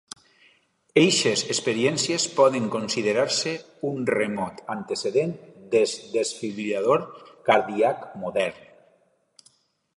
Eixes 1.01 1.43
experiències 1.55 2.25
poden 2.37 2.65
considerar-se 2.77 3.53
un 3.91 4.09
remot 4.13 4.65
antecedent 4.77 5.37
del 5.75 5.95
desfibril·lador 6.19 7.07
cardíac 7.51 8.05
modern. 8.23 9.49